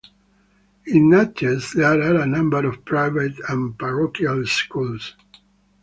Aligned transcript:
In 0.87 1.11
Natchez, 1.11 1.73
there 1.73 2.01
are 2.01 2.15
a 2.21 2.25
number 2.25 2.67
of 2.67 2.83
private 2.85 3.33
and 3.47 3.77
parochial 3.77 4.47
schools. 4.47 5.13